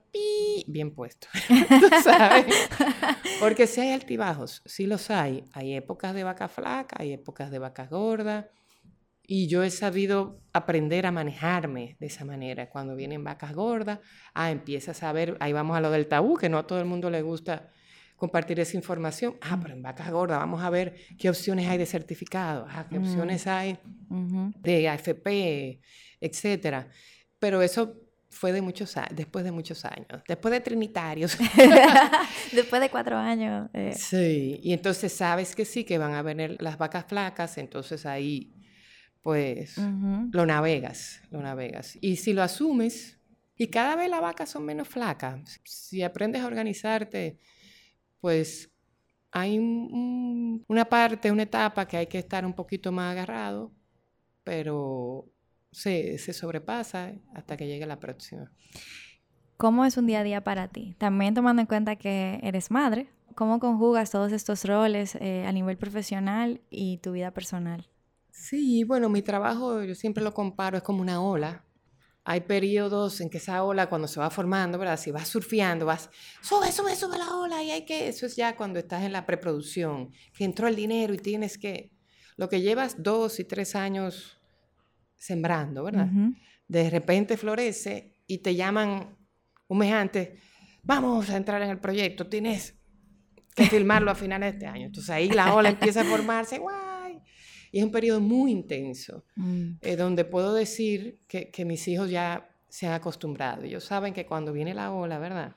[0.67, 1.27] bien puesto,
[2.03, 2.69] sabes?
[3.39, 5.45] Porque si hay altibajos, sí los hay.
[5.53, 8.49] Hay épocas de vaca flaca, hay épocas de vaca gorda.
[9.23, 12.69] Y yo he sabido aprender a manejarme de esa manera.
[12.69, 13.99] Cuando vienen vacas gordas,
[14.33, 16.85] ah, empiezas a ver, ahí vamos a lo del tabú, que no a todo el
[16.85, 17.69] mundo le gusta
[18.19, 19.37] compartir esa información.
[19.41, 22.97] Ah, pero en vacas gordas vamos a ver qué opciones hay de certificado, ah, qué
[22.97, 23.79] opciones hay
[24.61, 25.79] de AFP,
[26.19, 26.89] etcétera.
[27.39, 27.95] Pero eso
[28.29, 31.37] fue de muchos años, después de muchos años, después de trinitarios.
[32.51, 33.69] después de cuatro años.
[33.73, 33.93] Eh.
[33.95, 38.53] Sí, y entonces sabes que sí, que van a venir las vacas flacas, entonces ahí
[39.21, 39.75] pues
[40.31, 41.97] lo navegas, lo navegas.
[42.01, 43.17] Y si lo asumes,
[43.57, 47.37] y cada vez las vacas son menos flacas, si aprendes a organizarte
[48.21, 48.71] pues
[49.31, 53.71] hay una parte, una etapa que hay que estar un poquito más agarrado,
[54.43, 55.25] pero
[55.71, 58.51] se, se sobrepasa hasta que llegue la próxima.
[59.57, 60.95] ¿Cómo es un día a día para ti?
[60.97, 65.77] También tomando en cuenta que eres madre, ¿cómo conjugas todos estos roles eh, a nivel
[65.77, 67.89] profesional y tu vida personal?
[68.31, 71.65] Sí, bueno, mi trabajo yo siempre lo comparo, es como una ola
[72.29, 74.99] hay periodos en que esa ola cuando se va formando, ¿verdad?
[74.99, 76.11] Si vas surfeando, vas,
[76.43, 79.25] sube, sube, sube la ola y hay que, eso es ya cuando estás en la
[79.25, 81.91] preproducción, que entró el dinero y tienes que,
[82.37, 84.39] lo que llevas dos y tres años
[85.17, 86.07] sembrando, ¿verdad?
[86.67, 89.17] De repente florece y te llaman
[89.67, 90.29] un mes antes,
[90.83, 92.75] vamos a entrar en el proyecto, tienes
[93.55, 94.85] que filmarlo a finales de este año.
[94.85, 96.88] Entonces ahí la ola empieza a formarse, ¡guau!
[97.71, 99.71] Y es un periodo muy intenso, mm.
[99.81, 103.63] eh, donde puedo decir que, que, mis hijos ya se han acostumbrado.
[103.63, 105.55] Ellos saben que cuando viene la ola, ¿verdad?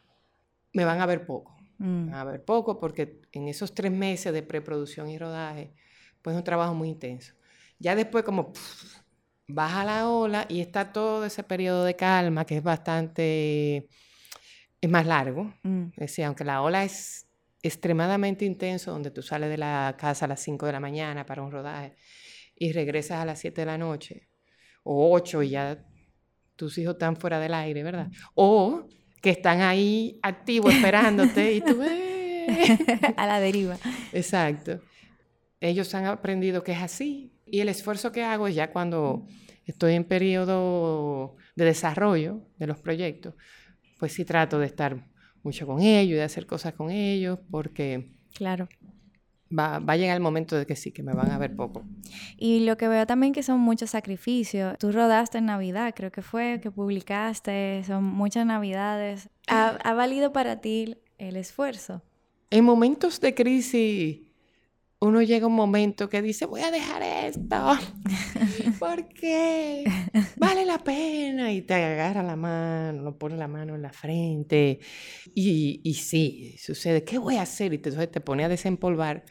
[0.72, 1.56] Me van a ver poco.
[1.82, 2.10] Mm.
[2.10, 5.72] van a ver poco porque en esos tres meses de preproducción y rodaje,
[6.22, 7.34] pues es un trabajo muy intenso.
[7.80, 8.52] Ya después como
[9.48, 13.88] baja la ola y está todo ese periodo de calma que es bastante,
[14.80, 15.52] es más largo.
[15.64, 15.86] Mm.
[15.94, 17.26] Es decir, aunque la ola es
[17.62, 21.42] extremadamente intenso, donde tú sales de la casa a las 5 de la mañana para
[21.42, 21.94] un rodaje
[22.56, 24.28] y regresas a las 7 de la noche,
[24.82, 25.84] o 8 y ya
[26.56, 28.08] tus hijos están fuera del aire, ¿verdad?
[28.34, 28.88] O
[29.20, 31.80] que están ahí activos esperándote y tú...
[33.16, 33.78] a la deriva.
[34.12, 34.80] Exacto.
[35.60, 39.26] Ellos han aprendido que es así y el esfuerzo que hago es ya cuando
[39.64, 43.34] estoy en periodo de desarrollo de los proyectos,
[43.98, 45.06] pues sí trato de estar
[45.42, 48.68] mucho con ellos de hacer cosas con ellos, porque claro.
[49.50, 51.84] va, va a llegar el momento de que sí, que me van a ver poco.
[52.36, 54.76] Y lo que veo también que son muchos sacrificios.
[54.78, 59.28] Tú rodaste en Navidad, creo que fue, que publicaste, son muchas Navidades.
[59.48, 62.02] ¿Ha, ha valido para ti el esfuerzo?
[62.50, 64.31] En momentos de crisis
[65.02, 67.76] uno llega a un momento que dice, voy a dejar esto,
[68.78, 69.84] porque
[70.36, 74.78] vale la pena, y te agarra la mano, lo pone la mano en la frente,
[75.34, 77.72] y, y sí, sucede, ¿qué voy a hacer?
[77.72, 79.24] Y entonces te pone a desempolvar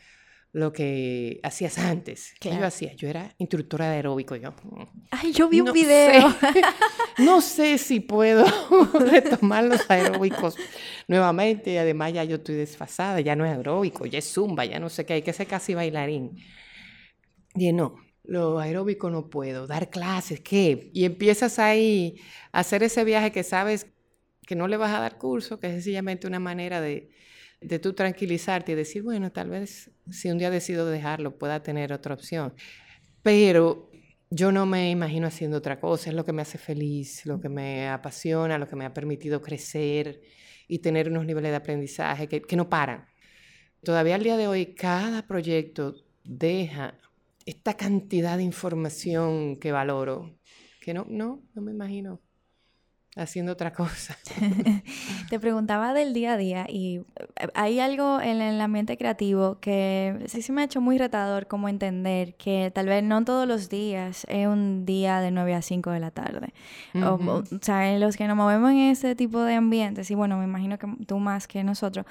[0.53, 2.33] lo que hacías antes.
[2.39, 2.93] ¿Qué yo hacía?
[2.93, 4.35] Yo era instructora de aeróbico.
[4.35, 6.35] Yo, mm, Ay, yo vi un video.
[7.19, 8.45] no sé si puedo
[8.99, 10.57] retomar los aeróbicos
[11.07, 11.79] nuevamente.
[11.79, 15.05] Además ya yo estoy desfasada, ya no es aeróbico, ya es zumba, ya no sé
[15.05, 16.37] qué, hay que ser casi bailarín.
[17.55, 20.89] Y no, lo aeróbico no puedo, dar clases, ¿qué?
[20.93, 22.19] Y empiezas ahí
[22.51, 23.87] a hacer ese viaje que sabes
[24.45, 27.09] que no le vas a dar curso, que es sencillamente una manera de
[27.61, 31.93] de tú tranquilizarte y decir, bueno, tal vez si un día decido dejarlo pueda tener
[31.93, 32.53] otra opción.
[33.23, 33.89] Pero
[34.31, 37.49] yo no me imagino haciendo otra cosa, es lo que me hace feliz, lo que
[37.49, 40.21] me apasiona, lo que me ha permitido crecer
[40.67, 43.05] y tener unos niveles de aprendizaje que, que no paran.
[43.83, 46.97] Todavía al día de hoy, cada proyecto deja
[47.45, 50.39] esta cantidad de información que valoro,
[50.81, 52.21] que no, no, no me imagino
[53.15, 54.17] haciendo otra cosa.
[55.29, 57.01] Te preguntaba del día a día y
[57.37, 61.47] eh, hay algo en el ambiente creativo que sí, sí me ha hecho muy retador
[61.47, 65.61] como entender que tal vez no todos los días es un día de 9 a
[65.61, 66.53] 5 de la tarde.
[66.95, 70.45] o, o, sea, los que nos movemos en ese tipo de ambientes, y bueno, me
[70.45, 72.05] imagino que tú más que nosotros,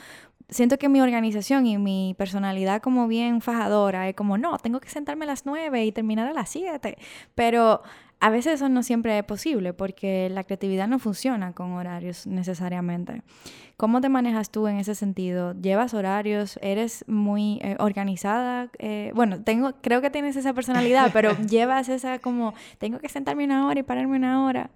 [0.51, 4.89] siento que mi organización y mi personalidad como bien fajadora es como, no, tengo que
[4.89, 6.97] sentarme a las 9 y terminar a las 7,
[7.35, 7.83] pero
[8.21, 13.23] a veces eso no siempre es posible porque la creatividad no funciona con horarios necesariamente.
[13.79, 15.55] ¿Cómo te manejas tú en ese sentido?
[15.55, 16.59] ¿Llevas horarios?
[16.61, 18.69] ¿Eres muy eh, organizada?
[18.79, 23.45] Eh, bueno, tengo, creo que tienes esa personalidad, pero llevas esa como, tengo que sentarme
[23.45, 24.71] una hora y pararme una hora.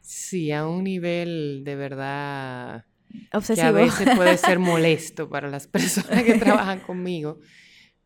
[0.00, 2.84] Sí, a un nivel de verdad
[3.32, 3.62] Obsesivo.
[3.62, 7.40] que a veces puede ser molesto para las personas que trabajan conmigo.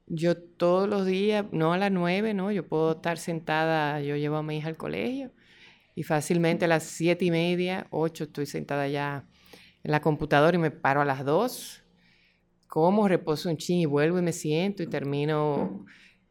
[0.06, 2.50] Yo todos los días, no a las nueve, ¿no?
[2.50, 5.32] Yo puedo estar sentada, yo llevo a mi hija al colegio
[5.94, 9.26] y fácilmente a las siete y media, ocho, estoy sentada ya
[9.82, 11.84] en la computadora y me paro a las dos,
[12.66, 15.84] como, reposo un chin y vuelvo y me siento y termino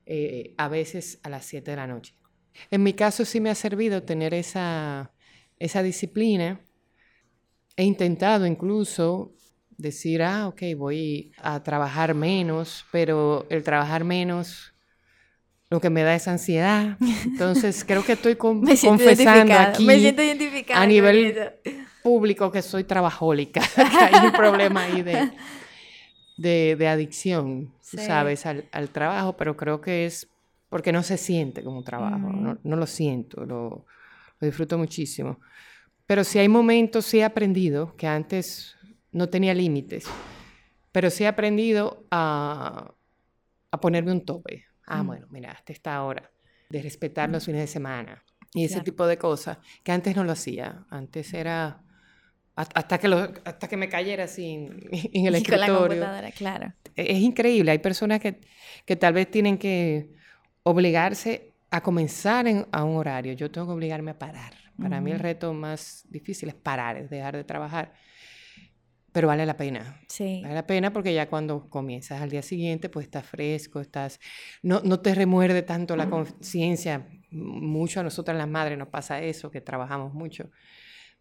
[0.05, 2.15] eh, a veces a las siete de la noche.
[2.71, 5.11] En mi caso sí me ha servido tener esa,
[5.59, 6.61] esa disciplina.
[7.79, 9.31] He intentado incluso
[9.77, 14.73] decir, ah, ok, voy a trabajar menos, pero el trabajar menos
[15.69, 16.97] lo que me da es ansiedad.
[17.23, 21.53] Entonces, creo que estoy con, confesando aquí me siento identificada a nivel
[22.03, 25.31] público que soy trabajólica, que hay un problema ahí de,
[26.35, 27.97] de, de adicción, sí.
[27.99, 28.45] ¿sabes?
[28.45, 30.27] Al, al, trabajo, pero creo que es
[30.67, 32.43] porque no se siente como trabajo, mm.
[32.43, 33.85] no, no, lo siento, lo,
[34.41, 35.39] lo disfruto muchísimo.
[36.09, 38.75] Pero sí hay momentos, sí he aprendido que antes
[39.11, 40.05] no tenía límites,
[40.91, 42.95] pero sí he aprendido a,
[43.69, 44.65] a ponerme un tope.
[44.87, 45.05] Ah, mm.
[45.05, 46.31] bueno, mira, hasta esta hora,
[46.67, 48.23] de respetar los fines de semana
[48.55, 48.85] y ese claro.
[48.85, 50.83] tipo de cosas, que antes no lo hacía.
[50.89, 51.83] Antes era
[52.55, 54.89] hasta que, lo, hasta que me cayera así en,
[55.27, 56.07] el y escritorio.
[56.35, 56.73] claro.
[56.95, 58.41] Es, es, increíble, hay personas que,
[58.83, 60.09] que tal vez tienen que
[60.63, 63.33] obligarse a comenzar en, a un horario.
[63.33, 64.58] Yo tengo que obligarme a parar.
[64.79, 65.03] Para uh -huh.
[65.03, 67.93] mí el reto más difícil es parar, es dejar de trabajar
[69.11, 69.99] pero vale la pena.
[70.07, 70.39] Sí.
[70.41, 74.19] Vale la pena porque ya cuando comienzas al día siguiente, pues estás fresco, estás,
[74.61, 77.07] no, no te remuerde tanto la conciencia.
[77.31, 80.51] Mucho a nosotras las madres nos pasa eso, que trabajamos mucho,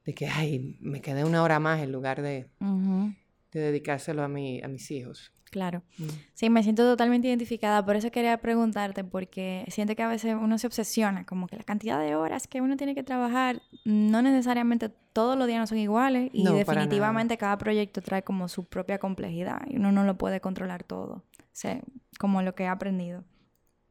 [0.04, 3.16] de que, ay, me quedé una hora más en lugar de, uh -huh.
[3.52, 5.32] de dedicárselo a, mi, a mis hijos.
[5.50, 5.82] Claro.
[5.98, 6.04] Mm.
[6.34, 7.84] Sí, me siento totalmente identificada.
[7.84, 11.64] Por eso quería preguntarte, porque siento que a veces uno se obsesiona, como que la
[11.64, 15.78] cantidad de horas que uno tiene que trabajar, no necesariamente todos los días no son
[15.78, 20.16] iguales y no, definitivamente cada proyecto trae como su propia complejidad y uno no lo
[20.16, 21.24] puede controlar todo.
[21.38, 21.80] O sea,
[22.18, 23.24] como lo que he aprendido.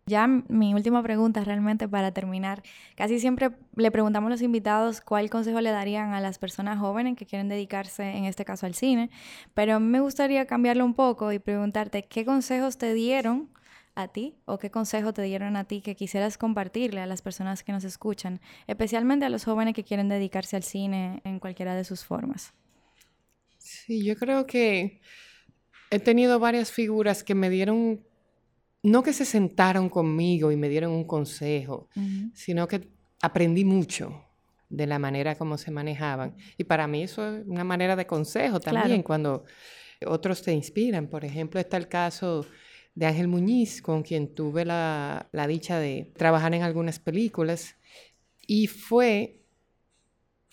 [0.08, 2.63] Ya mi última pregunta realmente para terminar.
[2.96, 7.17] Casi siempre le preguntamos a los invitados cuál consejo le darían a las personas jóvenes
[7.17, 9.10] que quieren dedicarse, en este caso, al cine.
[9.54, 13.50] Pero me gustaría cambiarlo un poco y preguntarte qué consejos te dieron
[13.96, 17.65] a ti o qué consejos te dieron a ti que quisieras compartirle a las personas
[17.65, 21.84] que nos escuchan, especialmente a los jóvenes que quieren dedicarse al cine en cualquiera de
[21.84, 22.54] sus formas.
[23.58, 25.02] Sí, yo creo que
[25.91, 28.07] he tenido varias figuras que me dieron
[28.84, 32.32] no que se sentaron conmigo y me dieron un consejo, uh -huh.
[32.34, 32.90] sino que
[33.22, 34.24] aprendí mucho
[34.70, 36.36] de la manera como se manejaban.
[36.58, 39.04] Y para mí eso es una manera de consejo también, claro.
[39.04, 39.46] cuando
[40.06, 41.08] otros te inspiran.
[41.08, 42.46] Por ejemplo, está el caso
[42.96, 47.76] de Ángel Muñiz, con quien tuve la, la dicha de trabajar en algunas películas.
[48.46, 49.42] Y fue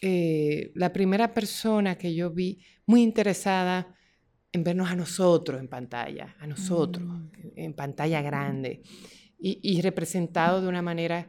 [0.00, 3.96] eh, la primera persona que yo vi muy interesada
[4.54, 7.30] en vernos a nosotros en pantalla, a nosotros, mm.
[7.56, 8.82] en, pantalla grande,
[9.38, 11.28] y, y, representado de una manera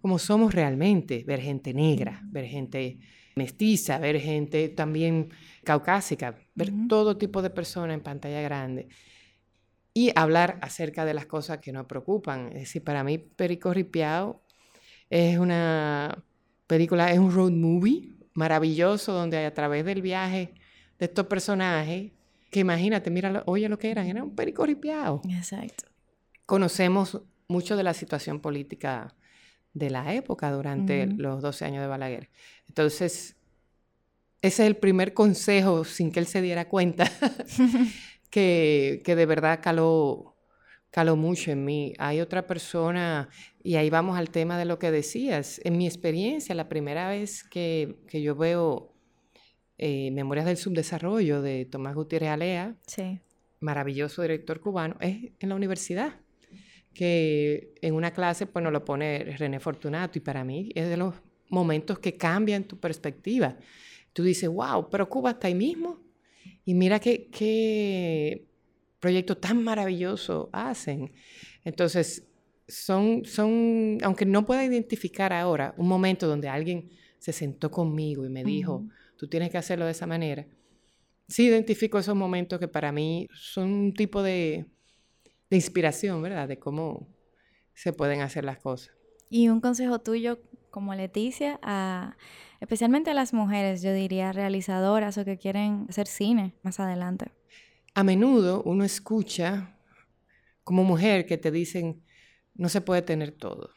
[0.00, 3.00] como somos realmente, ver gente negra, ver gente
[3.34, 5.30] mestiza, ver gente también
[5.64, 6.88] caucásica, ver mm.
[6.88, 8.88] todo tipo de personas en pantalla grande
[9.92, 12.48] y hablar acerca de las cosas que nos preocupan.
[12.52, 14.42] Es decir, para mí Perico Ripiao
[15.10, 16.24] es una
[16.68, 20.54] película, es un road movie maravilloso donde a través del viaje
[20.98, 22.12] de estos personajes
[22.52, 25.22] que imagínate, mira, oye lo que eran, eran un perico ripiado.
[25.30, 25.86] Exacto.
[26.44, 29.16] Conocemos mucho de la situación política
[29.72, 31.16] de la época durante uh -huh.
[31.16, 32.28] los 12 años de Balaguer.
[32.68, 33.36] Entonces,
[34.42, 37.10] ese es el primer consejo, sin que él se diera cuenta,
[38.30, 40.36] que, que, de verdad caló,
[40.90, 41.94] caló mucho en mí.
[41.98, 43.30] Hay otra persona,
[43.64, 45.58] y ahí vamos al tema de lo que decías.
[45.64, 48.91] En mi experiencia, la primera vez que, que yo veo
[49.84, 53.18] eh, Memorias del Subdesarrollo de Tomás Gutiérrez Alea, sí.
[53.58, 56.20] maravilloso director cubano, es en la universidad.
[56.94, 60.96] que en una clase pues nos lo pone René Fortunato y para mí es de
[60.96, 61.14] los
[61.48, 63.56] momentos que cambian tu perspectiva.
[64.12, 65.98] Tú dices, wow, pero Cuba está ahí mismo.
[66.64, 68.46] Y mira qué, qué
[69.00, 71.12] proyecto tan maravilloso hacen.
[71.64, 72.28] Entonces,
[72.68, 76.90] son, son, aunque no pueda identificar ahora un momento donde alguien
[77.22, 78.84] se sentó conmigo y me dijo,
[79.16, 80.44] tú tienes que hacerlo de esa manera,
[81.28, 84.66] sí identifico esos momentos que para mí son un tipo de,
[85.48, 86.48] de inspiración, ¿verdad?
[86.48, 87.06] De cómo
[87.74, 88.92] se pueden hacer las cosas.
[89.30, 91.60] Y un consejo tuyo como Leticia,
[92.58, 97.26] especialmente a las mujeres, yo diría, realizadoras o que quieren hacer cine más adelante.
[97.94, 99.78] A menudo uno escucha
[100.64, 102.02] como mujer que te dicen,
[102.54, 103.70] no se puede tener todo.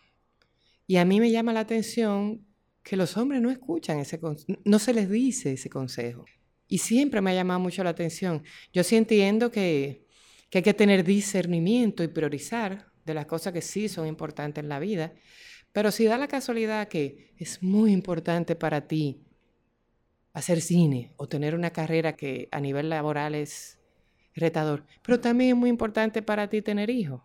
[0.88, 2.45] Y a mí me llama la atención
[2.86, 4.20] que los hombres no escuchan ese
[4.64, 6.24] no se les dice ese consejo.
[6.68, 8.44] Y siempre me ha llamado mucho la atención.
[8.72, 10.06] Yo sí entiendo que,
[10.52, 14.70] que hay que tener discernimiento y priorizar de las cosas que sí son importantes en
[14.70, 15.14] la vida,
[15.72, 19.20] pero si da la casualidad que es muy importante para ti
[20.34, 23.80] hacer cine o tener una carrera que a nivel laboral es
[24.36, 27.24] retador, pero también es muy importante para ti tener hijos.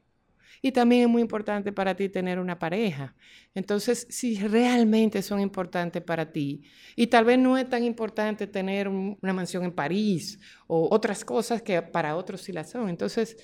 [0.62, 3.14] Y también es muy importante para ti tener una pareja.
[3.54, 6.62] Entonces, si realmente son importantes para ti,
[6.96, 11.62] y tal vez no es tan importante tener una mansión en París o otras cosas
[11.62, 12.88] que para otros sí las son.
[12.88, 13.36] Entonces,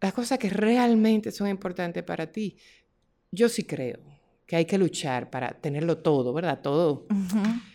[0.00, 2.56] las cosas que realmente son importantes para ti,
[3.30, 3.98] yo sí creo
[4.46, 6.60] que hay que luchar para tenerlo todo, ¿verdad?
[6.60, 7.06] Todo,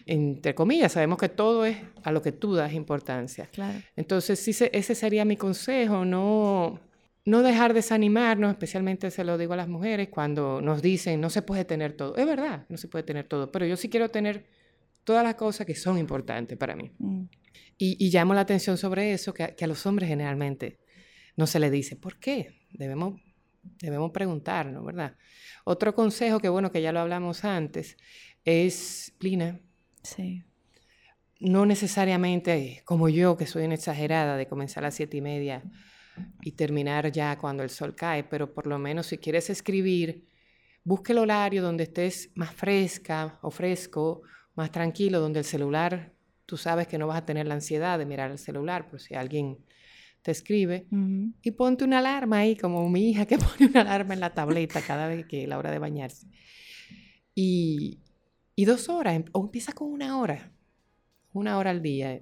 [0.06, 3.46] entre comillas, sabemos que todo es a lo que tú das importancia.
[3.46, 3.80] Claro.
[3.96, 6.82] Entonces, sí, ese sería mi consejo, no,
[7.26, 11.42] no dejar desanimarnos, especialmente se lo digo a las mujeres cuando nos dicen no se
[11.42, 12.16] puede tener todo.
[12.16, 14.46] Es verdad, no se puede tener todo, pero yo sí quiero tener
[15.04, 16.92] todas las cosas que son importantes para mí.
[17.00, 17.24] Mm.
[17.78, 20.80] Y, llamo la atención sobre eso, que a, que a los hombres generalmente
[21.36, 22.56] no se les dice, ¿por qué?
[22.72, 23.20] Debemos
[23.80, 25.16] debemos preguntarnos, ¿verdad?
[25.64, 27.98] Otro consejo que, bueno, que ya lo hablamos antes,
[28.44, 29.60] es disciplina.
[30.04, 30.44] Sí.
[31.40, 35.64] No necesariamente como yo, que soy una exagerada de comenzar a las siete y media
[36.42, 40.26] y terminar ya cuando el sol cae, pero por lo menos si quieres escribir,
[40.84, 44.22] busque el horario donde estés más fresca o fresco,
[44.56, 46.14] más tranquilo, donde el celular,
[46.46, 49.16] tú sabes que no vas a tener la ansiedad de mirar el celular, por si
[49.16, 49.58] alguien
[50.22, 50.88] te escribe
[51.44, 54.82] y ponte una alarma ahí, como mi hija que pone una alarma en la tableta
[54.82, 56.28] cada vez que es la hora de bañarse.
[57.36, 58.00] Y,
[58.56, 60.52] y dos horas, o empieza con una hora,
[61.34, 62.22] una hora al día.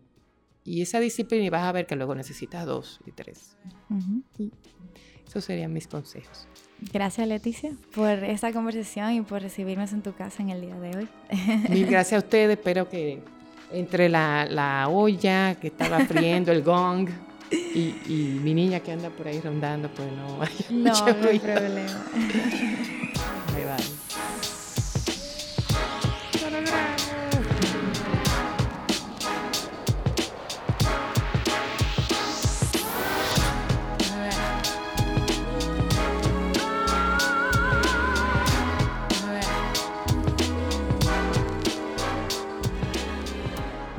[0.66, 3.58] Y esa disciplina y vas a ver que luego necesitas dos y tres.
[4.38, 4.52] y
[5.28, 6.48] esos serían mis consejos.
[6.92, 10.98] Gracias Leticia por esta conversación y por recibirnos en tu casa en el día de
[10.98, 11.08] hoy.
[11.70, 13.22] Mil gracias a ustedes, espero que
[13.72, 17.10] entre la, la olla que estaba friendo, el gong,
[17.52, 21.30] y, y, mi niña que anda por ahí rondando, pues no hay no, mucho no
[21.30, 22.06] hay problema.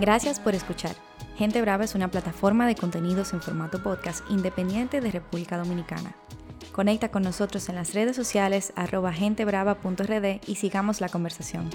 [0.05, 0.94] Gracias por escuchar.
[1.38, 6.14] Gente Brava es una plataforma de contenidos en formato podcast independiente de República Dominicana.
[6.72, 11.70] Conecta con nosotros en las redes sociales arroba gentebrava.rd y sigamos la conversación.